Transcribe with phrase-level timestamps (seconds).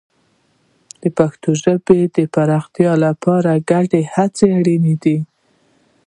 [1.01, 5.17] د پښتو ژبې د پراختیا لپاره ګډه هڅه اړینه ده.